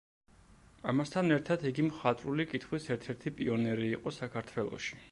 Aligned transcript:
ამასთან 0.93 1.35
ერთად 1.35 1.65
იგი 1.73 1.85
მხატვრული 1.91 2.49
კითხვის 2.55 2.91
ერთ-ერთი 2.97 3.37
პიონერი 3.39 3.97
იყო 3.99 4.17
საქართველოში. 4.21 4.99